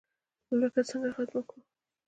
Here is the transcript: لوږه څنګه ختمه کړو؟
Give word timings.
لوږه 0.59 0.81
څنګه 0.89 1.09
ختمه 1.15 1.41
کړو؟ 1.47 1.59